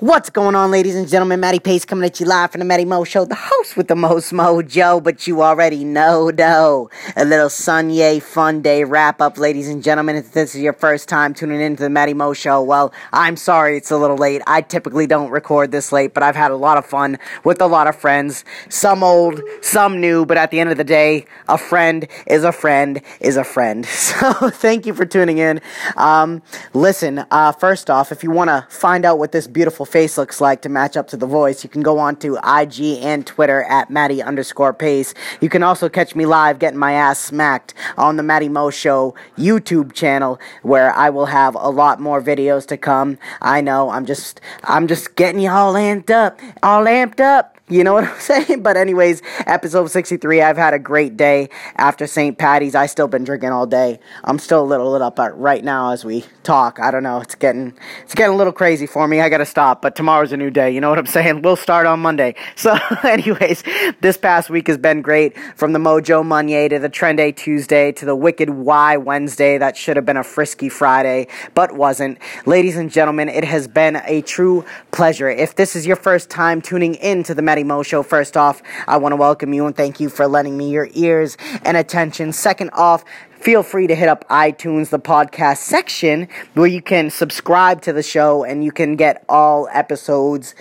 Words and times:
What's 0.00 0.30
going 0.30 0.54
on, 0.54 0.70
ladies 0.70 0.96
and 0.96 1.06
gentlemen? 1.06 1.40
Matty 1.40 1.58
Pace 1.58 1.84
coming 1.84 2.06
at 2.06 2.20
you 2.20 2.24
live 2.24 2.52
from 2.52 2.60
the 2.60 2.64
Matty 2.64 2.86
Mo 2.86 3.04
Show, 3.04 3.26
the 3.26 3.34
host 3.34 3.76
with 3.76 3.88
the 3.88 3.94
most 3.94 4.32
mojo, 4.32 5.02
but 5.02 5.26
you 5.26 5.42
already 5.42 5.84
know, 5.84 6.30
though. 6.30 6.88
A 7.16 7.24
little 7.26 7.48
Sunye 7.48 8.22
Fun 8.22 8.62
Day 8.62 8.84
wrap 8.84 9.20
up, 9.20 9.36
ladies 9.36 9.68
and 9.68 9.82
gentlemen. 9.82 10.16
If 10.16 10.32
this 10.32 10.54
is 10.54 10.62
your 10.62 10.72
first 10.72 11.06
time 11.06 11.34
tuning 11.34 11.60
into 11.60 11.82
the 11.82 11.90
Matty 11.90 12.14
Mo 12.14 12.32
Show, 12.32 12.62
well, 12.62 12.94
I'm 13.12 13.36
sorry 13.36 13.76
it's 13.76 13.90
a 13.90 13.98
little 13.98 14.16
late. 14.16 14.40
I 14.46 14.62
typically 14.62 15.06
don't 15.06 15.30
record 15.30 15.70
this 15.70 15.92
late, 15.92 16.14
but 16.14 16.22
I've 16.22 16.34
had 16.34 16.50
a 16.50 16.56
lot 16.56 16.78
of 16.78 16.86
fun 16.86 17.18
with 17.44 17.60
a 17.60 17.66
lot 17.66 17.86
of 17.86 17.94
friends. 17.94 18.42
Some 18.70 19.02
old, 19.02 19.42
some 19.60 20.00
new, 20.00 20.24
but 20.24 20.38
at 20.38 20.50
the 20.50 20.60
end 20.60 20.70
of 20.70 20.78
the 20.78 20.84
day, 20.84 21.26
a 21.46 21.58
friend 21.58 22.08
is 22.26 22.42
a 22.42 22.52
friend 22.52 23.02
is 23.20 23.36
a 23.36 23.44
friend. 23.44 23.86
So 24.20 24.50
thank 24.50 24.86
you 24.86 24.94
for 24.94 25.06
tuning 25.06 25.38
in. 25.38 25.60
Um, 25.96 26.42
listen, 26.74 27.24
uh, 27.30 27.52
first 27.52 27.90
off, 27.90 28.12
if 28.12 28.22
you 28.22 28.30
want 28.30 28.48
to 28.48 28.66
find 28.70 29.04
out 29.04 29.18
what 29.18 29.32
this 29.32 29.46
beautiful 29.46 29.86
face 29.90 30.16
looks 30.16 30.40
like 30.40 30.62
to 30.62 30.68
match 30.68 30.96
up 30.96 31.08
to 31.08 31.16
the 31.16 31.26
voice, 31.26 31.64
you 31.64 31.70
can 31.70 31.82
go 31.82 31.98
on 31.98 32.16
to 32.16 32.36
IG 32.36 33.02
and 33.02 33.26
Twitter 33.26 33.62
at 33.64 33.90
Matty 33.90 34.22
underscore 34.22 34.72
Pace. 34.72 35.12
You 35.40 35.48
can 35.48 35.62
also 35.62 35.88
catch 35.88 36.14
me 36.14 36.26
live 36.26 36.58
getting 36.58 36.78
my 36.78 36.92
ass 36.92 37.18
smacked 37.18 37.74
on 37.96 38.16
the 38.16 38.22
Matty 38.22 38.48
Mo 38.48 38.70
Show 38.70 39.14
YouTube 39.36 39.92
channel, 39.92 40.40
where 40.62 40.92
I 40.94 41.10
will 41.10 41.26
have 41.26 41.54
a 41.54 41.68
lot 41.68 42.00
more 42.00 42.22
videos 42.22 42.66
to 42.68 42.76
come. 42.76 43.18
I 43.42 43.60
know 43.60 43.90
I'm 43.90 44.06
just 44.06 44.40
I'm 44.64 44.86
just 44.86 45.16
getting 45.16 45.40
you 45.40 45.50
all 45.50 45.74
amped 45.74 46.10
up, 46.10 46.40
all 46.62 46.84
amped 46.84 47.20
up. 47.20 47.59
You 47.70 47.84
know 47.84 47.94
what 47.94 48.04
I'm 48.04 48.20
saying? 48.20 48.62
But 48.62 48.76
anyways, 48.76 49.22
episode 49.46 49.86
63, 49.86 50.42
I've 50.42 50.56
had 50.56 50.74
a 50.74 50.78
great 50.78 51.16
day 51.16 51.48
after 51.76 52.06
St. 52.06 52.36
Patty's. 52.36 52.74
I 52.74 52.86
still 52.86 53.06
been 53.06 53.22
drinking 53.22 53.50
all 53.50 53.66
day. 53.66 54.00
I'm 54.24 54.40
still 54.40 54.60
a 54.60 54.66
little 54.66 54.90
lit 54.90 55.02
up 55.02 55.18
right 55.34 55.62
now 55.62 55.92
as 55.92 56.04
we 56.04 56.24
talk. 56.42 56.80
I 56.80 56.90
don't 56.90 57.04
know. 57.04 57.20
It's 57.20 57.36
getting 57.36 57.78
it's 58.02 58.14
getting 58.14 58.34
a 58.34 58.36
little 58.36 58.52
crazy 58.52 58.86
for 58.86 59.06
me. 59.06 59.20
I 59.20 59.28
got 59.28 59.38
to 59.38 59.46
stop, 59.46 59.82
but 59.82 59.94
tomorrow's 59.94 60.32
a 60.32 60.36
new 60.36 60.50
day. 60.50 60.72
You 60.72 60.80
know 60.80 60.90
what 60.90 60.98
I'm 60.98 61.06
saying? 61.18 61.42
We'll 61.42 61.56
start 61.56 61.86
on 61.86 62.00
Monday. 62.00 62.34
So, 62.60 62.78
anyways, 63.04 63.64
this 64.02 64.18
past 64.18 64.50
week 64.50 64.66
has 64.66 64.76
been 64.76 65.00
great 65.00 65.38
from 65.56 65.72
the 65.72 65.78
Mojo 65.78 66.22
Monday 66.22 66.68
to 66.68 66.78
the 66.78 66.90
Trend 66.90 67.18
A 67.18 67.32
Tuesday 67.32 67.90
to 67.92 68.04
the 68.04 68.14
Wicked 68.14 68.50
Y 68.50 68.98
Wednesday. 68.98 69.56
That 69.56 69.78
should 69.78 69.96
have 69.96 70.04
been 70.04 70.18
a 70.18 70.24
frisky 70.24 70.68
Friday, 70.68 71.26
but 71.54 71.72
wasn't. 71.72 72.18
Ladies 72.44 72.76
and 72.76 72.90
gentlemen, 72.90 73.30
it 73.30 73.44
has 73.44 73.66
been 73.66 73.96
a 74.04 74.20
true 74.22 74.66
pleasure. 74.90 75.30
If 75.30 75.54
this 75.54 75.74
is 75.74 75.86
your 75.86 75.96
first 75.96 76.28
time 76.28 76.60
tuning 76.60 76.96
in 76.96 77.22
to 77.22 77.34
the 77.34 77.40
Matty 77.60 77.68
Mo 77.68 77.82
Show, 77.82 78.02
first 78.02 78.38
off, 78.38 78.62
I 78.88 78.96
want 78.96 79.12
to 79.12 79.16
welcome 79.16 79.52
you 79.52 79.66
and 79.66 79.76
thank 79.76 80.00
you 80.00 80.08
for 80.08 80.26
lending 80.26 80.56
me 80.56 80.70
your 80.70 80.88
ears 80.94 81.36
and 81.62 81.76
attention. 81.76 82.32
Second 82.32 82.70
off, 82.70 83.04
feel 83.38 83.62
free 83.62 83.86
to 83.86 83.94
hit 83.94 84.08
up 84.08 84.26
iTunes, 84.28 84.88
the 84.88 84.98
podcast 84.98 85.58
section, 85.58 86.26
where 86.54 86.66
you 86.66 86.80
can 86.80 87.10
subscribe 87.10 87.82
to 87.82 87.92
the 87.92 88.02
show 88.02 88.44
and 88.44 88.64
you 88.64 88.72
can 88.72 88.96
get 88.96 89.22
all 89.28 89.68
episodes 89.74 90.54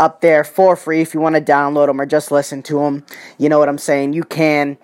up 0.00 0.22
there 0.22 0.44
for 0.44 0.76
free 0.76 1.02
if 1.02 1.12
you 1.12 1.20
want 1.20 1.34
to 1.34 1.42
download 1.42 1.88
them 1.88 2.00
or 2.00 2.06
just 2.06 2.30
listen 2.30 2.62
to 2.62 2.78
them. 2.78 3.04
You 3.36 3.50
know 3.50 3.58
what 3.58 3.68
I'm 3.68 3.76
saying? 3.76 4.14
You 4.14 4.24
can 4.24 4.78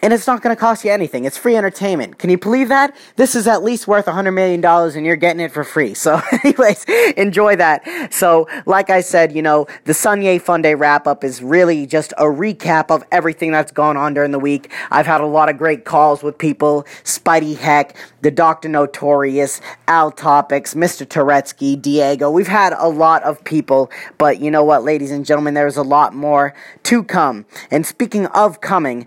and 0.00 0.12
it's 0.12 0.26
not 0.26 0.42
going 0.42 0.54
to 0.54 0.60
cost 0.60 0.84
you 0.84 0.90
anything. 0.90 1.24
It's 1.24 1.38
free 1.38 1.56
entertainment. 1.56 2.18
Can 2.18 2.30
you 2.30 2.38
believe 2.38 2.68
that? 2.68 2.94
This 3.16 3.34
is 3.34 3.46
at 3.46 3.62
least 3.62 3.88
worth 3.88 4.06
$100 4.06 4.32
million 4.34 4.64
and 4.64 5.06
you're 5.06 5.16
getting 5.16 5.40
it 5.40 5.52
for 5.52 5.64
free. 5.64 5.94
So, 5.94 6.20
anyways, 6.44 6.84
enjoy 7.16 7.56
that. 7.56 8.12
So, 8.12 8.48
like 8.66 8.90
I 8.90 9.00
said, 9.00 9.32
you 9.32 9.42
know, 9.42 9.66
the 9.84 9.92
Sunye 9.92 10.40
Fun 10.40 10.62
Day 10.62 10.74
wrap 10.74 11.06
up 11.06 11.24
is 11.24 11.42
really 11.42 11.86
just 11.86 12.12
a 12.12 12.24
recap 12.24 12.90
of 12.90 13.04
everything 13.10 13.52
that's 13.52 13.72
gone 13.72 13.96
on 13.96 14.14
during 14.14 14.32
the 14.32 14.38
week. 14.38 14.70
I've 14.90 15.06
had 15.06 15.20
a 15.20 15.26
lot 15.26 15.48
of 15.48 15.58
great 15.58 15.84
calls 15.84 16.22
with 16.22 16.38
people 16.38 16.86
Spidey 17.04 17.56
Heck, 17.56 17.96
the 18.20 18.30
Dr. 18.30 18.68
Notorious, 18.68 19.60
Al 19.88 20.10
Topics, 20.10 20.74
Mr. 20.74 21.06
Turetsky, 21.06 21.80
Diego. 21.80 22.30
We've 22.30 22.46
had 22.46 22.74
a 22.76 22.88
lot 22.88 23.22
of 23.22 23.42
people, 23.44 23.90
but 24.18 24.40
you 24.40 24.50
know 24.50 24.64
what, 24.64 24.84
ladies 24.84 25.10
and 25.10 25.24
gentlemen, 25.24 25.54
there's 25.54 25.76
a 25.76 25.82
lot 25.82 26.14
more 26.14 26.54
to 26.84 27.02
come. 27.02 27.46
And 27.70 27.86
speaking 27.86 28.26
of 28.26 28.60
coming, 28.60 29.06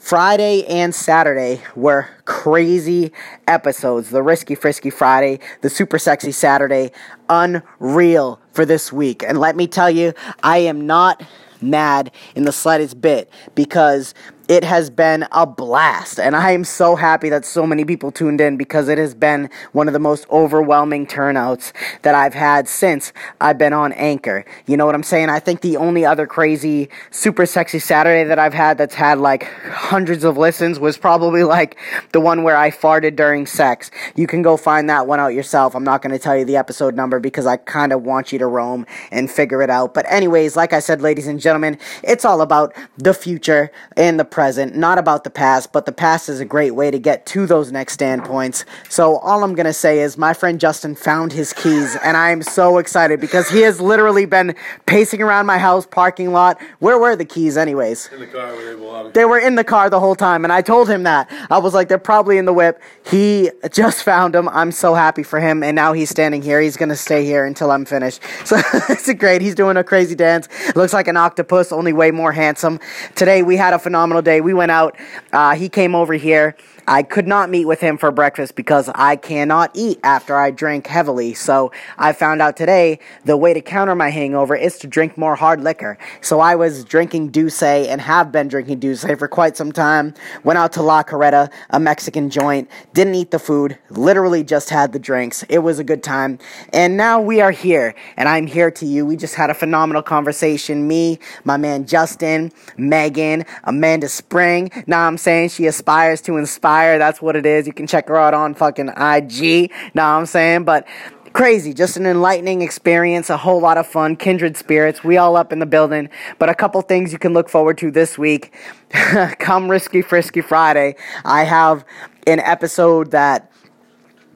Friday 0.00 0.23
and 0.24 0.94
Saturday 0.94 1.60
were 1.76 2.08
crazy 2.24 3.12
episodes. 3.46 4.08
The 4.08 4.22
Risky 4.22 4.54
Frisky 4.54 4.88
Friday, 4.88 5.38
the 5.60 5.68
Super 5.68 5.98
Sexy 5.98 6.32
Saturday, 6.32 6.92
unreal 7.28 8.40
for 8.50 8.64
this 8.64 8.90
week. 8.90 9.22
And 9.22 9.38
let 9.38 9.54
me 9.54 9.66
tell 9.66 9.90
you, 9.90 10.14
I 10.42 10.58
am 10.58 10.86
not 10.86 11.22
mad 11.60 12.10
in 12.34 12.44
the 12.44 12.52
slightest 12.52 13.02
bit 13.02 13.30
because 13.54 14.14
it 14.48 14.64
has 14.64 14.90
been 14.90 15.26
a 15.32 15.46
blast. 15.46 16.20
And 16.20 16.36
I 16.36 16.52
am 16.52 16.64
so 16.64 16.96
happy 16.96 17.28
that 17.30 17.44
so 17.44 17.66
many 17.66 17.84
people 17.84 18.10
tuned 18.10 18.40
in 18.40 18.56
because 18.56 18.88
it 18.88 18.98
has 18.98 19.14
been 19.14 19.48
one 19.72 19.88
of 19.88 19.94
the 19.94 20.00
most 20.00 20.28
overwhelming 20.30 21.06
turnouts 21.06 21.72
that 22.02 22.14
I've 22.14 22.34
had 22.34 22.68
since 22.68 23.12
I've 23.40 23.58
been 23.58 23.72
on 23.72 23.92
Anchor. 23.92 24.44
You 24.66 24.76
know 24.76 24.86
what 24.86 24.94
I'm 24.94 25.02
saying? 25.02 25.30
I 25.30 25.40
think 25.40 25.60
the 25.60 25.76
only 25.76 26.04
other 26.04 26.26
crazy, 26.26 26.90
super 27.10 27.46
sexy 27.46 27.78
Saturday 27.78 28.24
that 28.24 28.38
I've 28.38 28.54
had 28.54 28.78
that's 28.78 28.94
had 28.94 29.18
like 29.18 29.44
hundreds 29.44 30.24
of 30.24 30.36
listens 30.36 30.78
was 30.78 30.98
probably 30.98 31.44
like 31.44 31.78
the 32.12 32.20
one 32.20 32.42
where 32.42 32.56
I 32.56 32.70
farted 32.70 33.16
during 33.16 33.46
sex. 33.46 33.90
You 34.14 34.26
can 34.26 34.42
go 34.42 34.56
find 34.56 34.90
that 34.90 35.06
one 35.06 35.20
out 35.20 35.28
yourself. 35.28 35.74
I'm 35.74 35.84
not 35.84 36.02
going 36.02 36.12
to 36.12 36.18
tell 36.18 36.36
you 36.36 36.44
the 36.44 36.56
episode 36.56 36.94
number 36.94 37.18
because 37.18 37.46
I 37.46 37.56
kind 37.56 37.92
of 37.92 38.02
want 38.02 38.32
you 38.32 38.38
to 38.40 38.46
roam 38.46 38.86
and 39.10 39.30
figure 39.30 39.62
it 39.62 39.70
out. 39.70 39.94
But, 39.94 40.10
anyways, 40.10 40.56
like 40.56 40.72
I 40.72 40.80
said, 40.80 41.00
ladies 41.00 41.26
and 41.26 41.40
gentlemen, 41.40 41.78
it's 42.02 42.24
all 42.24 42.40
about 42.40 42.74
the 42.98 43.14
future 43.14 43.70
and 43.96 44.18
the 44.18 44.24
present, 44.34 44.74
not 44.74 44.98
about 44.98 45.22
the 45.22 45.30
past, 45.30 45.72
but 45.72 45.86
the 45.86 45.92
past 45.92 46.28
is 46.28 46.40
a 46.40 46.44
great 46.44 46.72
way 46.72 46.90
to 46.90 46.98
get 46.98 47.24
to 47.24 47.46
those 47.46 47.70
next 47.70 47.92
standpoints. 47.92 48.64
So 48.88 49.18
all 49.18 49.44
I'm 49.44 49.54
going 49.54 49.66
to 49.66 49.72
say 49.72 50.00
is 50.00 50.18
my 50.18 50.34
friend 50.34 50.58
Justin 50.58 50.96
found 50.96 51.32
his 51.32 51.52
keys 51.52 51.94
and 52.02 52.16
I'm 52.16 52.42
so 52.42 52.78
excited 52.78 53.20
because 53.20 53.48
he 53.48 53.60
has 53.60 53.80
literally 53.80 54.26
been 54.26 54.56
pacing 54.86 55.22
around 55.22 55.46
my 55.46 55.58
house 55.58 55.86
parking 55.86 56.32
lot. 56.32 56.60
Where 56.80 56.98
were 56.98 57.14
the 57.14 57.24
keys 57.24 57.56
anyways? 57.56 58.10
In 58.12 58.18
the 58.18 58.26
car 58.26 58.50
they 58.56 59.20
They 59.20 59.24
were 59.24 59.38
in 59.38 59.54
the 59.54 59.62
car 59.62 59.88
the 59.88 60.00
whole 60.00 60.16
time 60.16 60.42
and 60.44 60.52
I 60.52 60.62
told 60.62 60.90
him 60.90 61.04
that. 61.04 61.30
I 61.48 61.58
was 61.58 61.72
like 61.72 61.86
they're 61.86 61.98
probably 61.98 62.36
in 62.36 62.44
the 62.44 62.52
whip. 62.52 62.82
He 63.08 63.52
just 63.70 64.02
found 64.02 64.34
them. 64.34 64.48
I'm 64.48 64.72
so 64.72 64.94
happy 64.94 65.22
for 65.22 65.38
him 65.38 65.62
and 65.62 65.76
now 65.76 65.92
he's 65.92 66.10
standing 66.10 66.42
here. 66.42 66.60
He's 66.60 66.76
going 66.76 66.88
to 66.88 66.96
stay 66.96 67.24
here 67.24 67.44
until 67.44 67.70
I'm 67.70 67.84
finished. 67.84 68.20
So 68.44 68.60
it's 68.90 69.10
great. 69.14 69.40
He's 69.40 69.54
doing 69.54 69.76
a 69.76 69.84
crazy 69.84 70.14
dance. 70.14 70.48
Looks 70.76 70.92
like 70.92 71.08
an 71.08 71.16
octopus, 71.16 71.72
only 71.72 71.92
way 71.92 72.10
more 72.10 72.30
handsome. 72.30 72.78
Today 73.14 73.42
we 73.42 73.56
had 73.56 73.72
a 73.72 73.78
phenomenal 73.78 74.23
day. 74.24 74.40
We 74.40 74.54
went 74.54 74.72
out. 74.72 74.96
Uh, 75.32 75.54
he 75.54 75.68
came 75.68 75.94
over 75.94 76.14
here. 76.14 76.56
I 76.86 77.02
could 77.02 77.26
not 77.26 77.48
meet 77.48 77.64
with 77.64 77.80
him 77.80 77.96
for 77.96 78.10
breakfast 78.10 78.56
because 78.56 78.90
I 78.94 79.16
cannot 79.16 79.70
eat 79.74 79.98
after 80.02 80.36
I 80.36 80.50
drink 80.50 80.86
heavily. 80.86 81.32
So 81.32 81.72
I 81.96 82.12
found 82.12 82.42
out 82.42 82.56
today 82.56 82.98
the 83.24 83.38
way 83.38 83.54
to 83.54 83.62
counter 83.62 83.94
my 83.94 84.10
hangover 84.10 84.54
is 84.54 84.78
to 84.80 84.86
drink 84.86 85.16
more 85.16 85.34
hard 85.34 85.62
liquor. 85.62 85.96
So 86.20 86.40
I 86.40 86.56
was 86.56 86.84
drinking 86.84 87.30
Douce 87.30 87.62
and 87.62 88.00
have 88.02 88.30
been 88.30 88.48
drinking 88.48 88.80
Douce 88.80 89.04
for 89.04 89.28
quite 89.28 89.56
some 89.56 89.72
time. 89.72 90.12
Went 90.42 90.58
out 90.58 90.72
to 90.72 90.82
La 90.82 91.02
Carreta, 91.02 91.50
a 91.70 91.80
Mexican 91.80 92.28
joint. 92.28 92.70
Didn't 92.92 93.14
eat 93.14 93.30
the 93.30 93.38
food. 93.38 93.78
Literally 93.88 94.44
just 94.44 94.68
had 94.68 94.92
the 94.92 94.98
drinks. 94.98 95.42
It 95.48 95.60
was 95.60 95.78
a 95.78 95.84
good 95.84 96.02
time. 96.02 96.38
And 96.72 96.96
now 96.98 97.20
we 97.20 97.40
are 97.40 97.50
here, 97.52 97.94
and 98.16 98.28
I'm 98.28 98.46
here 98.46 98.70
to 98.72 98.84
you. 98.84 99.06
We 99.06 99.16
just 99.16 99.36
had 99.36 99.48
a 99.48 99.54
phenomenal 99.54 100.02
conversation. 100.02 100.86
Me, 100.86 101.18
my 101.44 101.56
man 101.56 101.86
Justin, 101.86 102.52
Megan, 102.76 103.44
Amanda 103.64 104.08
Spring. 104.08 104.70
Now 104.86 105.06
I'm 105.06 105.16
saying 105.16 105.48
she 105.50 105.66
aspires 105.66 106.20
to 106.22 106.36
inspire 106.36 106.73
that's 106.98 107.22
what 107.22 107.36
it 107.36 107.46
is. 107.46 107.66
You 107.66 107.72
can 107.72 107.86
check 107.86 108.08
her 108.08 108.16
out 108.16 108.34
on 108.34 108.54
fucking 108.54 108.88
IG. 108.88 109.70
Know 109.94 110.02
what 110.02 110.18
I'm 110.18 110.26
saying? 110.26 110.64
But 110.64 110.86
crazy, 111.32 111.74
just 111.74 111.96
an 111.96 112.06
enlightening 112.06 112.62
experience, 112.62 113.28
a 113.28 113.36
whole 113.36 113.60
lot 113.60 113.76
of 113.76 113.86
fun, 113.86 114.16
kindred 114.16 114.56
spirits. 114.56 115.04
We 115.04 115.16
all 115.16 115.36
up 115.36 115.52
in 115.52 115.58
the 115.58 115.66
building. 115.66 116.08
But 116.38 116.48
a 116.48 116.54
couple 116.54 116.80
things 116.82 117.12
you 117.12 117.18
can 117.18 117.32
look 117.32 117.48
forward 117.48 117.76
to 117.78 117.90
this 117.90 118.16
week. 118.16 118.52
Come 119.38 119.70
Risky 119.70 120.00
Frisky 120.00 120.40
Friday. 120.40 120.96
I 121.24 121.44
have 121.44 121.84
an 122.26 122.40
episode 122.40 123.10
that 123.10 123.50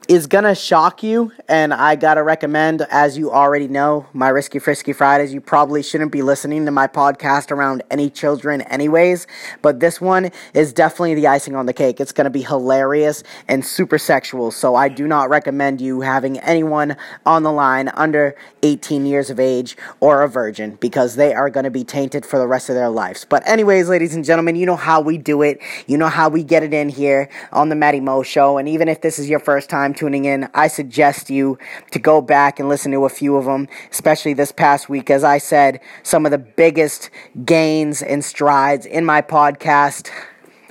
is 0.09 0.27
gonna 0.27 0.55
shock 0.55 1.03
you, 1.03 1.31
and 1.51 1.75
I 1.75 1.95
gotta 1.95 2.23
recommend, 2.23 2.81
as 2.91 3.19
you 3.19 3.31
already 3.31 3.69
know, 3.69 4.07
my 4.15 4.31
Risky 4.31 4.59
Frisky 4.59 4.95
Fridays. 4.95 5.35
You 5.35 5.43
probably 5.43 5.83
shouldn't 5.83 6.13
be 6.13 6.23
listening 6.23 6.65
to 6.65 6.71
my 6.71 6.87
podcast 6.87 7.51
around 7.51 7.83
any 7.91 8.09
children, 8.09 8.63
anyways, 8.63 9.27
but 9.61 9.81
this 9.81 10.01
one 10.01 10.31
is 10.55 10.73
definitely 10.73 11.15
the 11.15 11.27
icing 11.27 11.55
on 11.55 11.67
the 11.67 11.75
cake. 11.75 12.01
It's 12.01 12.13
gonna 12.13 12.31
be 12.31 12.41
hilarious 12.41 13.23
and 13.49 13.63
super 13.63 13.99
sexual, 13.99 14.51
so 14.51 14.75
I 14.75 14.89
do 14.89 15.07
not 15.07 15.29
recommend 15.29 15.83
you 15.83 16.01
having 16.01 16.39
anyone 16.39 16.97
on 17.27 17.43
the 17.43 17.53
line 17.53 17.91
under 17.93 18.35
18 18.63 19.05
years 19.05 19.29
of 19.29 19.39
age 19.39 19.77
or 20.01 20.23
a 20.23 20.29
virgin 20.29 20.79
because 20.81 21.17
they 21.17 21.35
are 21.35 21.51
gonna 21.51 21.71
be 21.71 21.85
tainted 21.85 22.25
for 22.25 22.39
the 22.39 22.47
rest 22.47 22.71
of 22.71 22.75
their 22.75 22.89
lives. 22.89 23.27
But, 23.29 23.47
anyways, 23.47 23.91
ladies 23.91 24.15
and 24.15 24.25
gentlemen, 24.25 24.57
you 24.57 24.65
know 24.65 24.77
how 24.77 25.03
we 25.03 25.19
do 25.19 25.43
it, 25.43 25.61
you 25.87 25.99
know 25.99 26.09
how 26.09 26.31
we 26.31 26.43
get 26.43 26.63
it 26.63 26.73
in 26.73 26.89
here 26.89 27.29
on 27.53 27.69
the 27.69 27.77
Matty 27.77 28.01
Mo 28.01 28.23
Show, 28.23 28.57
and 28.57 28.67
even 28.71 28.89
if 28.89 29.03
this 29.03 29.19
is 29.19 29.29
your 29.29 29.41
first 29.41 29.69
time, 29.69 29.93
tuning 29.99 30.27
in, 30.27 30.49
I 30.55 30.69
suggest 30.69 31.29
you 31.29 31.59
to 31.91 31.99
go 31.99 32.21
back 32.21 32.61
and 32.61 32.69
listen 32.69 32.93
to 32.93 33.05
a 33.05 33.09
few 33.09 33.37
of 33.37 33.47
them, 33.47 33.67
especially 33.91 34.33
this 34.33 34.53
past 34.53 34.89
week. 34.89 35.11
As 35.11 35.25
I 35.25 35.39
said, 35.39 35.81
some 36.05 36.25
of 36.25 36.31
the 36.31 36.39
biggest 36.39 37.11
gains 37.45 38.01
and 38.01 38.25
strides 38.25 38.87
in 38.87 39.05
my 39.05 39.21
podcast 39.21 40.09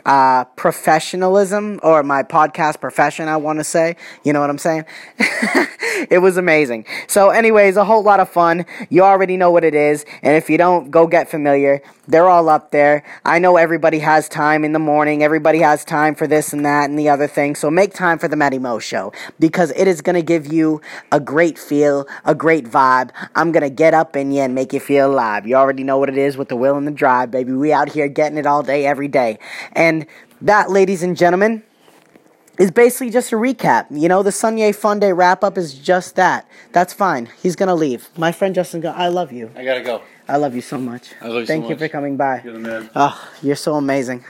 uh, 0.08 0.46
professionalism 0.56 1.80
or 1.84 2.02
my 2.02 2.24
podcast 2.24 2.80
profession, 2.80 3.28
I 3.28 3.38
want 3.38 3.60
to 3.60 3.64
say. 3.64 3.98
You 4.24 4.34
know 4.34 4.40
what 4.40 4.50
I'm 4.50 4.58
saying? 4.58 4.86
it 6.10 6.22
was 6.22 6.38
amazing. 6.38 6.86
So, 7.08 7.30
anyways, 7.30 7.76
a 7.76 7.84
whole 7.84 8.02
lot 8.02 8.20
of 8.20 8.30
fun. 8.30 8.66
You 8.90 9.04
already 9.04 9.36
know 9.36 9.52
what 9.52 9.64
it 9.64 9.76
is. 9.76 10.06
And 10.24 10.36
if 10.36 10.50
you 10.50 10.58
don't, 10.58 10.90
go 10.90 11.08
get 11.08 11.30
familiar. 11.30 11.82
They're 12.08 12.30
all 12.30 12.48
up 12.48 12.72
there. 12.72 13.04
I 13.26 13.40
know 13.40 13.58
everybody 13.58 14.00
has 14.00 14.30
time 14.30 14.64
in 14.64 14.72
the 14.72 14.80
morning. 14.80 15.24
Everybody 15.24 15.60
has 15.60 15.84
time 15.84 16.16
for 16.16 16.26
this 16.26 16.54
and 16.54 16.66
that 16.66 16.90
and 16.90 16.98
the 16.98 17.10
other 17.10 17.28
thing. 17.28 17.56
So 17.56 17.70
make 17.70 17.94
time 17.94 18.18
for 18.18 18.30
the 18.30 18.38
Matty 18.38 18.60
Mo 18.60 18.80
show 18.80 19.12
because 19.40 19.72
it 19.72 19.90
is 19.90 20.00
going 20.00 20.16
to 20.16 20.22
give 20.22 20.48
you 20.48 20.80
a 21.12 21.20
great 21.20 21.60
feel, 21.60 22.08
a 22.24 22.34
great 22.34 22.64
vibe. 22.64 23.10
I'm 23.36 23.52
going 23.52 23.64
to 23.64 23.70
get 23.70 23.94
up 23.94 24.16
in 24.16 24.32
you 24.32 24.42
and 24.42 24.56
make 24.56 24.72
you 24.72 24.80
feel 24.80 25.12
alive. 25.12 25.46
You 25.46 25.56
already 25.56 25.84
know 25.84 25.98
what 25.98 26.08
it 26.08 26.18
is 26.18 26.38
with 26.38 26.48
the 26.48 26.56
will 26.56 26.78
and 26.78 26.88
the 26.88 26.92
drive, 26.92 27.30
baby. 27.30 27.52
We 27.52 27.74
out 27.74 27.90
here 27.90 28.08
getting 28.08 28.38
it 28.38 28.46
all 28.46 28.64
day, 28.64 28.86
every 28.86 29.10
day. 29.10 29.38
And 29.74 29.97
that, 30.42 30.70
ladies 30.70 31.02
and 31.04 31.16
gentlemen, 31.18 31.64
is 32.60 32.72
basically 32.72 33.10
just 33.10 33.32
a 33.32 33.36
recap. 33.36 33.86
You 33.92 34.08
know, 34.10 34.24
the 34.24 34.32
Sunye 34.32 34.76
Fun 34.76 35.00
Day 35.00 35.14
wrap 35.14 35.44
up 35.44 35.58
is 35.58 35.74
just 35.74 36.16
that. 36.16 36.48
That's 36.72 36.92
fine. 36.94 37.30
He's 37.42 37.56
gonna 37.56 37.76
leave. 37.76 38.10
My 38.18 38.32
friend 38.32 38.54
Justin, 38.56 38.82
go- 38.82 38.92
I 38.92 39.08
love 39.10 39.32
you. 39.32 39.52
I 39.56 39.64
gotta 39.64 39.82
go. 39.82 40.02
I 40.28 40.38
love 40.38 40.56
you 40.56 40.62
so 40.62 40.78
much. 40.78 41.14
I 41.22 41.28
love 41.28 41.36
you 41.42 41.46
so 41.46 41.48
Thank 41.48 41.64
you 41.66 41.70
much. 41.72 41.80
for 41.80 41.88
coming 41.88 42.18
by. 42.18 42.42
You're 42.44 42.54
the 42.54 42.60
man. 42.60 42.90
Oh, 42.96 43.30
you're 43.42 43.56
so 43.56 43.76
amazing. 43.76 44.26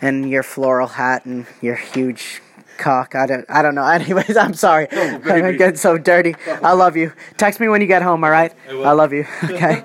And 0.00 0.30
your 0.30 0.42
floral 0.42 0.86
hat 0.88 1.24
and 1.26 1.46
your 1.60 1.74
huge 1.74 2.40
cock. 2.78 3.14
I 3.14 3.26
don't 3.26 3.44
I 3.48 3.62
don't 3.62 3.74
know. 3.74 3.84
Anyways, 3.98 4.36
I'm 4.36 4.54
sorry. 4.54 4.86
Oh, 4.92 5.20
I'm 5.24 5.56
getting 5.56 5.76
so 5.76 5.98
dirty. 5.98 6.34
I 6.62 6.72
love 6.72 6.96
you. 6.96 7.12
Text 7.36 7.58
me 7.60 7.68
when 7.68 7.80
you 7.80 7.86
get 7.88 8.02
home, 8.02 8.22
all 8.24 8.30
right? 8.30 8.52
I. 8.68 8.72
I 8.82 8.92
love 8.92 9.12
you. 9.12 9.26
Okay. 9.44 9.82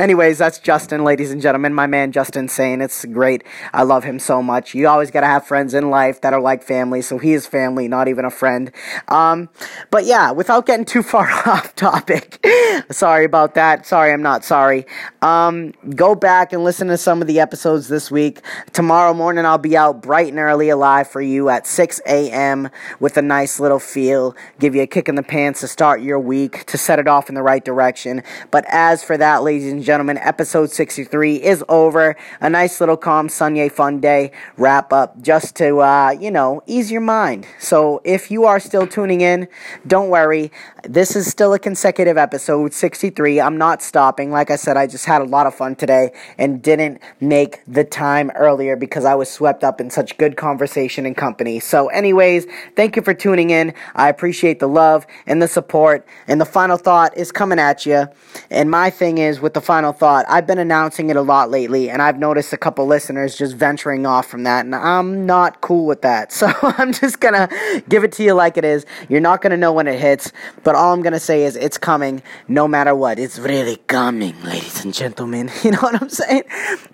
Anyways, 0.00 0.38
that's 0.38 0.58
Justin, 0.58 1.04
ladies 1.04 1.30
and 1.30 1.40
gentlemen. 1.40 1.72
My 1.72 1.86
man 1.86 2.10
Justin 2.10 2.48
Sane. 2.48 2.80
It's 2.80 3.04
great. 3.04 3.44
I 3.72 3.84
love 3.84 4.02
him 4.02 4.18
so 4.18 4.42
much. 4.42 4.74
You 4.74 4.88
always 4.88 5.12
gotta 5.12 5.28
have 5.28 5.46
friends 5.46 5.72
in 5.72 5.88
life 5.88 6.20
that 6.22 6.32
are 6.32 6.40
like 6.40 6.64
family, 6.64 7.00
so 7.00 7.18
he 7.18 7.32
is 7.32 7.46
family, 7.46 7.86
not 7.86 8.08
even 8.08 8.24
a 8.24 8.30
friend. 8.30 8.72
Um, 9.06 9.50
but 9.92 10.04
yeah, 10.04 10.32
without 10.32 10.66
getting 10.66 10.84
too 10.84 11.04
far 11.04 11.28
off 11.48 11.76
topic, 11.76 12.44
sorry 12.90 13.24
about 13.24 13.54
that. 13.54 13.86
Sorry, 13.86 14.12
I'm 14.12 14.20
not 14.20 14.44
sorry. 14.44 14.84
Um, 15.22 15.72
go 15.94 16.16
back 16.16 16.52
and 16.52 16.64
listen 16.64 16.88
to 16.88 16.98
some 16.98 17.22
of 17.22 17.28
the 17.28 17.38
episodes 17.38 17.86
this 17.86 18.10
week. 18.10 18.40
Tomorrow 18.72 19.14
morning, 19.14 19.46
I'll 19.46 19.58
be 19.58 19.76
out 19.76 20.02
bright 20.02 20.26
and 20.26 20.40
early 20.40 20.70
alive 20.70 21.06
for 21.06 21.22
you 21.22 21.48
at 21.50 21.68
6 21.68 22.00
a.m. 22.06 22.68
with 22.98 23.16
a 23.16 23.22
nice 23.22 23.60
little 23.60 23.78
feel, 23.78 24.34
give 24.58 24.74
you 24.74 24.82
a 24.82 24.88
kick 24.88 25.08
in 25.08 25.14
the 25.14 25.22
pants 25.22 25.60
to 25.60 25.68
start 25.68 26.02
your 26.02 26.18
week, 26.18 26.66
to 26.66 26.76
set 26.76 26.98
it 26.98 27.06
off 27.06 27.28
in 27.28 27.36
the 27.36 27.42
right 27.44 27.64
direction. 27.64 28.24
But 28.50 28.64
as 28.68 29.04
for 29.04 29.16
that, 29.16 29.44
ladies 29.44 29.70
and 29.70 29.84
gentlemen, 29.84 29.93
episode 30.00 30.70
63 30.70 31.36
is 31.36 31.62
over. 31.68 32.16
A 32.40 32.50
nice 32.50 32.80
little 32.80 32.96
calm 32.96 33.28
Sunday 33.28 33.68
fun 33.68 34.00
day 34.00 34.32
wrap 34.56 34.92
up 34.92 35.20
just 35.20 35.54
to, 35.56 35.78
uh, 35.78 36.10
you 36.18 36.30
know, 36.30 36.62
ease 36.66 36.90
your 36.90 37.00
mind. 37.00 37.46
So 37.60 38.00
if 38.04 38.30
you 38.30 38.44
are 38.44 38.58
still 38.58 38.86
tuning 38.86 39.20
in, 39.20 39.46
don't 39.86 40.08
worry. 40.08 40.50
This 40.82 41.14
is 41.14 41.26
still 41.28 41.54
a 41.54 41.58
consecutive 41.58 42.16
episode, 42.16 42.72
63. 42.72 43.40
I'm 43.40 43.56
not 43.56 43.82
stopping. 43.82 44.30
Like 44.30 44.50
I 44.50 44.56
said, 44.56 44.76
I 44.76 44.86
just 44.86 45.06
had 45.06 45.22
a 45.22 45.24
lot 45.24 45.46
of 45.46 45.54
fun 45.54 45.76
today 45.76 46.12
and 46.38 46.60
didn't 46.62 47.00
make 47.20 47.60
the 47.66 47.84
time 47.84 48.30
earlier 48.34 48.76
because 48.76 49.04
I 49.04 49.14
was 49.14 49.30
swept 49.30 49.62
up 49.62 49.80
in 49.80 49.90
such 49.90 50.16
good 50.18 50.36
conversation 50.36 51.06
and 51.06 51.16
company. 51.16 51.60
So, 51.60 51.88
anyways, 51.88 52.46
thank 52.76 52.96
you 52.96 53.02
for 53.02 53.14
tuning 53.14 53.50
in. 53.50 53.72
I 53.94 54.08
appreciate 54.08 54.58
the 54.58 54.68
love 54.68 55.06
and 55.26 55.40
the 55.40 55.48
support. 55.48 56.06
And 56.26 56.40
the 56.40 56.46
final 56.46 56.76
thought 56.76 57.16
is 57.16 57.30
coming 57.30 57.58
at 57.58 57.86
you. 57.86 58.06
And 58.50 58.70
my 58.70 58.90
thing 58.90 59.18
is 59.18 59.40
with 59.40 59.54
the 59.54 59.60
final 59.60 59.73
thought, 59.92 60.24
I've 60.28 60.46
been 60.46 60.58
announcing 60.58 61.10
it 61.10 61.16
a 61.16 61.22
lot 61.22 61.50
lately, 61.50 61.90
and 61.90 62.00
I've 62.00 62.18
noticed 62.18 62.52
a 62.52 62.56
couple 62.56 62.86
listeners 62.86 63.36
just 63.36 63.56
venturing 63.56 64.06
off 64.06 64.26
from 64.26 64.44
that, 64.44 64.64
and 64.64 64.74
I'm 64.74 65.26
not 65.26 65.60
cool 65.60 65.86
with 65.86 66.02
that. 66.02 66.32
So 66.44 66.52
I'm 66.62 66.92
just 66.92 67.20
gonna 67.20 67.48
give 67.88 68.04
it 68.04 68.12
to 68.12 68.22
you 68.22 68.34
like 68.34 68.58
it 68.58 68.66
is. 68.66 68.84
You're 69.08 69.20
not 69.22 69.40
gonna 69.40 69.56
know 69.56 69.72
when 69.72 69.86
it 69.86 69.98
hits, 69.98 70.30
but 70.62 70.74
all 70.74 70.92
I'm 70.92 71.00
gonna 71.00 71.18
say 71.18 71.44
is 71.44 71.56
it's 71.56 71.78
coming 71.78 72.22
no 72.48 72.68
matter 72.68 72.94
what. 72.94 73.18
It's 73.18 73.38
really 73.38 73.76
coming, 73.86 74.38
ladies 74.42 74.84
and 74.84 74.92
gentlemen. 74.92 75.50
You 75.64 75.70
know 75.70 75.80
what 75.80 76.00
I'm 76.02 76.10
saying? 76.10 76.42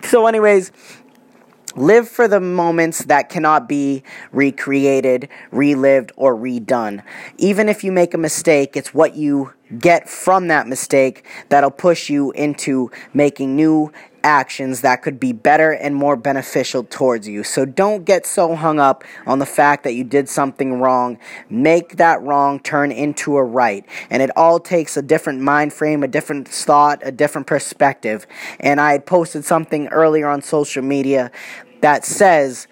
So, 0.05 0.29
anyways, 0.29 0.71
Live 1.77 2.09
for 2.09 2.27
the 2.27 2.41
moments 2.41 3.05
that 3.05 3.29
cannot 3.29 3.69
be 3.69 4.03
recreated, 4.33 5.29
relived, 5.53 6.11
or 6.17 6.35
redone. 6.35 7.03
Even 7.39 7.69
if 7.69 7.85
you 7.85 7.93
make 7.93 8.13
a 8.13 8.19
mistake, 8.19 8.77
it's 8.77 8.93
what 8.93 9.15
you 9.15 9.53
get 9.79 10.09
from 10.09 10.49
that 10.49 10.67
mistake 10.67 11.25
that'll 11.49 11.71
push 11.71 12.11
you 12.11 12.31
into 12.33 12.91
making 13.15 13.57
new 13.57 13.93
actions 14.23 14.83
that 14.83 15.03
could 15.03 15.19
be 15.19 15.33
better 15.33 15.73
and 15.73 15.95
more 15.95 16.17
beneficial 16.17 16.85
towards 16.85 17.27
you. 17.27 17.43
So 17.43 17.65
don't 17.65 18.05
get 18.05 18.27
so 18.27 18.55
hung 18.55 18.79
up 18.79 19.05
on 19.27 19.39
the 19.39 19.47
fact 19.47 19.85
that 19.85 19.95
you 19.95 20.05
did 20.05 20.29
something 20.29 20.81
wrong. 20.81 21.19
Make 21.49 21.97
that 21.97 22.21
wrong 22.23 22.61
turn 22.61 22.93
into 22.93 23.37
a 23.37 23.45
right. 23.45 23.85
And 24.11 24.23
it 24.23 24.31
all 24.37 24.61
takes 24.61 24.97
a 24.97 25.03
different 25.03 25.41
mind 25.41 25.73
frame, 25.73 26.03
a 26.03 26.09
different 26.09 26.49
thought, 26.49 27.01
a 27.03 27.13
different 27.13 27.47
perspective. 27.47 28.27
And 28.59 28.81
I 28.81 28.93
had 28.93 29.07
posted 29.07 29.45
something 29.45 29.89
earlier 29.89 30.29
on 30.29 30.43
social 30.43 30.83
media 30.83 31.31
that 31.81 32.05
says 32.05 32.69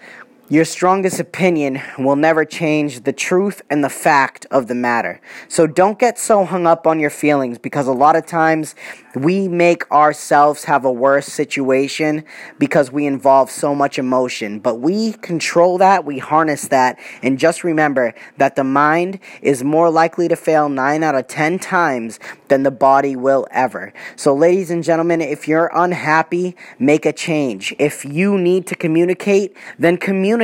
your 0.49 0.65
strongest 0.65 1.19
opinion 1.19 1.79
will 1.99 2.15
never 2.15 2.43
change 2.43 3.03
the 3.03 3.13
truth 3.13 3.61
and 3.69 3.83
the 3.83 3.89
fact 3.89 4.47
of 4.49 4.67
the 4.67 4.73
matter. 4.73 5.21
So 5.47 5.67
don't 5.67 5.99
get 5.99 6.17
so 6.17 6.43
hung 6.43 6.65
up 6.65 6.87
on 6.87 6.99
your 6.99 7.11
feelings 7.11 7.59
because 7.59 7.85
a 7.85 7.91
lot 7.91 8.15
of 8.15 8.25
times 8.25 8.73
we 9.15 9.47
make 9.47 9.89
ourselves 9.91 10.63
have 10.63 10.85
a 10.85 10.91
worse 10.91 11.27
situation 11.27 12.23
because 12.57 12.91
we 12.91 13.05
involve 13.05 13.51
so 13.51 13.75
much 13.75 13.99
emotion. 13.99 14.59
But 14.59 14.75
we 14.79 15.13
control 15.13 15.77
that, 15.77 16.03
we 16.03 16.17
harness 16.17 16.67
that, 16.69 16.97
and 17.21 17.37
just 17.37 17.63
remember 17.63 18.15
that 18.37 18.55
the 18.55 18.63
mind 18.63 19.19
is 19.43 19.63
more 19.63 19.91
likely 19.91 20.27
to 20.29 20.35
fail 20.35 20.67
9 20.67 21.03
out 21.03 21.13
of 21.13 21.27
10 21.27 21.59
times 21.59 22.19
than 22.47 22.63
the 22.63 22.71
body 22.71 23.15
will 23.15 23.47
ever. 23.51 23.93
So, 24.15 24.33
ladies 24.33 24.71
and 24.71 24.83
gentlemen, 24.83 25.21
if 25.21 25.47
you're 25.47 25.69
unhappy, 25.75 26.55
make 26.79 27.05
a 27.05 27.13
change. 27.13 27.75
If 27.77 28.03
you 28.03 28.37
need 28.37 28.65
to 28.67 28.75
communicate, 28.75 29.55
then 29.77 29.97
communicate. 29.97 30.38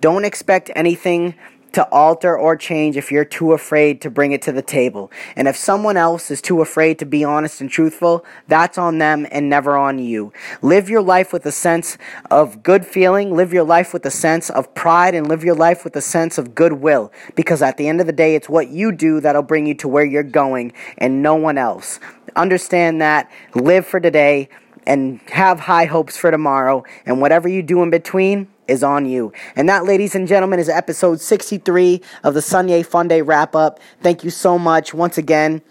Don't 0.00 0.24
expect 0.24 0.70
anything 0.74 1.34
to 1.72 1.88
alter 1.90 2.36
or 2.36 2.56
change 2.56 2.96
if 2.96 3.10
you're 3.10 3.24
too 3.24 3.52
afraid 3.52 4.00
to 4.02 4.10
bring 4.10 4.32
it 4.32 4.42
to 4.42 4.52
the 4.52 4.62
table. 4.62 5.10
And 5.36 5.48
if 5.48 5.56
someone 5.56 5.96
else 5.96 6.30
is 6.30 6.42
too 6.42 6.60
afraid 6.60 6.98
to 6.98 7.06
be 7.06 7.24
honest 7.24 7.60
and 7.60 7.70
truthful, 7.70 8.24
that's 8.46 8.78
on 8.78 8.98
them 8.98 9.26
and 9.30 9.48
never 9.48 9.76
on 9.76 9.98
you. 9.98 10.32
Live 10.60 10.88
your 10.90 11.02
life 11.02 11.32
with 11.32 11.46
a 11.46 11.52
sense 11.52 11.98
of 12.30 12.62
good 12.62 12.86
feeling, 12.86 13.34
live 13.34 13.52
your 13.52 13.64
life 13.64 13.92
with 13.92 14.04
a 14.06 14.10
sense 14.10 14.50
of 14.50 14.74
pride, 14.74 15.14
and 15.14 15.28
live 15.28 15.44
your 15.44 15.54
life 15.54 15.84
with 15.84 15.96
a 15.96 16.00
sense 16.00 16.38
of 16.38 16.54
goodwill. 16.54 17.10
Because 17.34 17.62
at 17.62 17.76
the 17.76 17.88
end 17.88 18.00
of 18.00 18.06
the 18.06 18.12
day, 18.12 18.34
it's 18.34 18.48
what 18.48 18.68
you 18.68 18.92
do 18.92 19.20
that'll 19.20 19.42
bring 19.42 19.66
you 19.66 19.74
to 19.74 19.88
where 19.88 20.04
you're 20.04 20.22
going 20.22 20.72
and 20.98 21.22
no 21.22 21.34
one 21.34 21.58
else. 21.58 22.00
Understand 22.36 23.00
that, 23.00 23.30
live 23.54 23.86
for 23.86 24.00
today, 24.00 24.48
and 24.86 25.20
have 25.30 25.60
high 25.60 25.84
hopes 25.84 26.16
for 26.16 26.30
tomorrow. 26.30 26.84
And 27.06 27.20
whatever 27.20 27.48
you 27.48 27.62
do 27.62 27.82
in 27.82 27.90
between, 27.90 28.48
is 28.68 28.82
on 28.82 29.06
you. 29.06 29.32
And 29.56 29.68
that, 29.68 29.84
ladies 29.84 30.14
and 30.14 30.26
gentlemen, 30.26 30.58
is 30.58 30.68
episode 30.68 31.20
63 31.20 32.00
of 32.24 32.34
the 32.34 32.42
Sunday 32.42 32.82
Fun 32.82 33.08
Day 33.08 33.22
wrap 33.22 33.54
up. 33.54 33.80
Thank 34.00 34.24
you 34.24 34.30
so 34.30 34.58
much 34.58 34.94
once 34.94 35.18
again. 35.18 35.62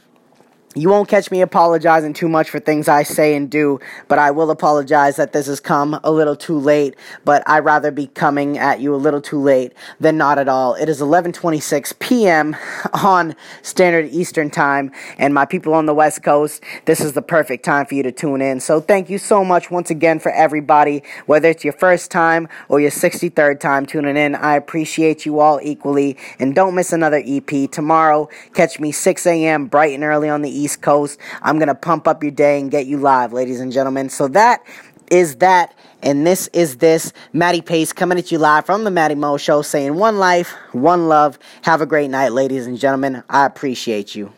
You 0.73 0.87
won't 0.87 1.09
catch 1.09 1.29
me 1.31 1.41
apologizing 1.41 2.13
too 2.13 2.29
much 2.29 2.49
for 2.49 2.61
things 2.61 2.87
I 2.87 3.03
say 3.03 3.35
and 3.35 3.49
do, 3.49 3.81
but 4.07 4.19
I 4.19 4.31
will 4.31 4.49
apologize 4.51 5.17
that 5.17 5.33
this 5.33 5.47
has 5.47 5.59
come 5.59 5.99
a 6.01 6.11
little 6.11 6.37
too 6.37 6.57
late, 6.57 6.95
but 7.25 7.43
I'd 7.45 7.65
rather 7.65 7.91
be 7.91 8.07
coming 8.07 8.57
at 8.57 8.79
you 8.79 8.95
a 8.95 8.97
little 8.97 9.19
too 9.19 9.41
late 9.41 9.73
than 9.99 10.15
not 10.15 10.39
at 10.39 10.47
all. 10.47 10.75
It 10.75 10.87
is 10.87 11.01
11:26 11.01 11.99
p.m. 11.99 12.55
on 12.93 13.35
Standard 13.61 14.11
Eastern 14.13 14.49
Time, 14.49 14.93
and 15.17 15.33
my 15.33 15.43
people 15.43 15.73
on 15.73 15.87
the 15.87 15.93
West 15.93 16.23
Coast, 16.23 16.63
this 16.85 17.01
is 17.01 17.11
the 17.11 17.21
perfect 17.21 17.65
time 17.65 17.85
for 17.85 17.95
you 17.95 18.03
to 18.03 18.11
tune 18.13 18.41
in. 18.41 18.61
So 18.61 18.79
thank 18.79 19.09
you 19.09 19.17
so 19.17 19.43
much 19.43 19.71
once 19.71 19.89
again 19.89 20.19
for 20.19 20.31
everybody, 20.31 21.03
whether 21.25 21.49
it's 21.49 21.65
your 21.65 21.73
first 21.73 22.11
time 22.11 22.47
or 22.69 22.79
your 22.79 22.91
63rd 22.91 23.59
time 23.59 23.85
tuning 23.85 24.15
in. 24.15 24.35
I 24.35 24.55
appreciate 24.55 25.25
you 25.25 25.41
all 25.41 25.59
equally, 25.61 26.15
and 26.39 26.55
don't 26.55 26.75
miss 26.75 26.93
another 26.93 27.21
EP 27.25 27.69
tomorrow. 27.69 28.29
Catch 28.53 28.79
me 28.79 28.93
6 28.93 29.25
a.m. 29.27 29.65
bright 29.65 29.93
and 29.93 30.05
early 30.05 30.29
on 30.29 30.41
the 30.41 30.60
East 30.61 30.81
Coast. 30.81 31.19
I'm 31.41 31.57
going 31.57 31.67
to 31.67 31.75
pump 31.75 32.07
up 32.07 32.23
your 32.23 32.31
day 32.31 32.59
and 32.59 32.69
get 32.69 32.85
you 32.85 32.97
live, 32.97 33.33
ladies 33.33 33.59
and 33.59 33.71
gentlemen. 33.71 34.09
So 34.09 34.27
that 34.29 34.63
is 35.09 35.37
that. 35.37 35.73
And 36.03 36.25
this 36.25 36.47
is 36.47 36.77
this. 36.77 37.13
Matty 37.31 37.61
Pace 37.61 37.93
coming 37.93 38.17
at 38.17 38.31
you 38.31 38.39
live 38.39 38.65
from 38.65 38.83
the 38.83 38.91
Matty 38.91 39.15
Mo 39.15 39.37
Show 39.37 39.61
saying 39.61 39.95
one 39.95 40.17
life, 40.17 40.51
one 40.71 41.07
love. 41.07 41.37
Have 41.61 41.81
a 41.81 41.85
great 41.85 42.09
night, 42.09 42.31
ladies 42.31 42.65
and 42.65 42.79
gentlemen. 42.79 43.23
I 43.29 43.45
appreciate 43.45 44.15
you. 44.15 44.33